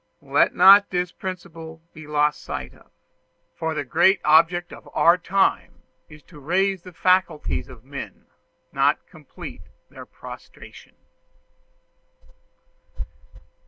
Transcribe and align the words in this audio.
Let 0.23 0.55
not 0.55 0.89
this 0.89 1.11
principle 1.11 1.79
be 1.93 2.07
lost 2.07 2.41
sight 2.41 2.73
of; 2.73 2.89
for 3.55 3.75
the 3.75 3.83
great 3.83 4.19
object 4.25 4.71
in 4.71 4.79
our 4.95 5.15
time 5.15 5.83
is 6.09 6.23
to 6.23 6.39
raise 6.39 6.81
the 6.81 6.91
faculties 6.91 7.69
of 7.69 7.83
men, 7.85 8.25
not 8.71 8.99
to 9.05 9.11
complete 9.11 9.61
their 9.91 10.07
prostration. 10.07 10.95